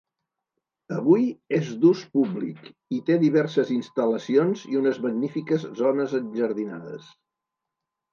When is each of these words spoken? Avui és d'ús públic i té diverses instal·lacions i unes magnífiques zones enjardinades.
Avui 0.99 1.25
és 1.57 1.67
d'ús 1.83 1.99
públic 2.15 2.71
i 2.97 3.01
té 3.09 3.17
diverses 3.23 3.73
instal·lacions 3.75 4.63
i 4.71 4.79
unes 4.81 4.97
magnífiques 5.05 5.67
zones 5.83 6.17
enjardinades. 6.21 7.13